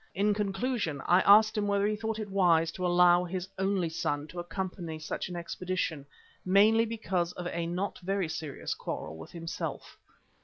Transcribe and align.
In 0.15 0.33
conclusion, 0.33 0.99
I 1.05 1.21
asked 1.27 1.55
him 1.55 1.67
whether 1.67 1.85
he 1.85 1.95
thought 1.95 2.17
it 2.17 2.31
wise 2.31 2.71
to 2.71 2.87
allow 2.87 3.23
his 3.23 3.47
only 3.59 3.87
son 3.89 4.25
to 4.29 4.39
accompany 4.39 4.97
such 4.97 5.29
an 5.29 5.35
expedition, 5.35 6.07
mainly 6.43 6.85
because 6.85 7.33
of 7.33 7.45
a 7.51 7.67
not 7.67 7.99
very 7.99 8.27
serious 8.27 8.73
quarrel 8.73 9.15
with 9.15 9.29
himself. 9.29 9.99